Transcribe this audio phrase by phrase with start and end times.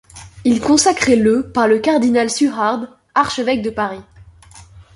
[0.45, 4.01] Il consacré le par le cardinal Suhard, archevêque de Paris.